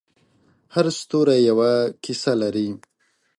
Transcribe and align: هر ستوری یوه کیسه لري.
هر 0.73 0.85
ستوری 0.99 1.37
یوه 1.49 1.71
کیسه 2.03 2.33
لري. 2.41 2.67